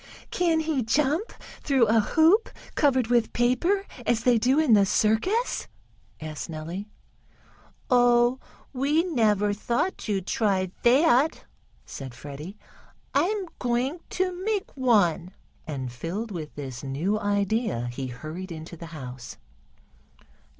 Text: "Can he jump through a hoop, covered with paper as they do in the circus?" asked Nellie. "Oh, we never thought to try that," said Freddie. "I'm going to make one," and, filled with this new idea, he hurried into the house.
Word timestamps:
"Can 0.31 0.61
he 0.61 0.81
jump 0.81 1.31
through 1.63 1.85
a 1.85 1.99
hoop, 1.99 2.49
covered 2.73 3.05
with 3.05 3.33
paper 3.33 3.85
as 4.03 4.23
they 4.23 4.39
do 4.39 4.57
in 4.57 4.73
the 4.73 4.83
circus?" 4.83 5.67
asked 6.19 6.49
Nellie. 6.49 6.89
"Oh, 7.87 8.39
we 8.73 9.03
never 9.03 9.53
thought 9.53 9.99
to 9.99 10.19
try 10.19 10.71
that," 10.81 11.45
said 11.85 12.15
Freddie. 12.15 12.57
"I'm 13.13 13.45
going 13.59 13.99
to 14.09 14.43
make 14.43 14.75
one," 14.75 15.35
and, 15.67 15.91
filled 15.91 16.31
with 16.31 16.55
this 16.55 16.81
new 16.83 17.19
idea, 17.19 17.87
he 17.93 18.07
hurried 18.07 18.51
into 18.51 18.75
the 18.75 18.87
house. 18.97 19.37